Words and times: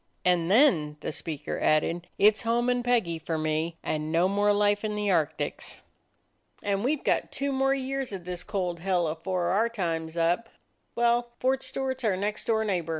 And 0.25 0.49
then," 0.49 0.97
the 1.01 1.11
speaker 1.11 1.59
added, 1.59 2.07
"it 2.17 2.35
's 2.35 2.41
home 2.41 2.71
and 2.71 2.83
Peggy 2.83 3.19
for 3.19 3.37
me, 3.37 3.77
and 3.83 4.11
no 4.11 4.27
more 4.27 4.51
life 4.51 4.83
in 4.83 4.95
the 4.95 5.09
Arctics." 5.11 5.83
"And 6.63 6.83
we 6.83 6.95
've 6.95 7.03
got 7.03 7.31
two 7.31 7.51
more 7.51 7.75
years 7.75 8.11
of 8.11 8.25
this 8.25 8.43
cold 8.43 8.79
hell 8.79 9.05
afore 9.05 9.49
our 9.49 9.69
time 9.69 10.09
's 10.09 10.17
up. 10.17 10.49
Well, 10.95 11.29
Fort 11.39 11.61
Stewart 11.61 12.01
's 12.01 12.03
our 12.03 12.17
next 12.17 12.45
door 12.45 12.65
neighbor. 12.65 12.89